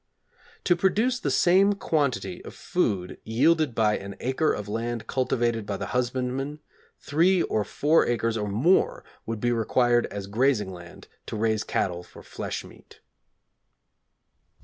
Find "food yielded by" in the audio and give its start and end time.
2.55-3.99